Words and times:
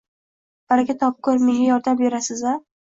—Baraka 0.73 0.97
topkur, 1.05 1.45
menga 1.51 1.71
yordam 1.71 2.05
berarsiz-a? 2.05 2.61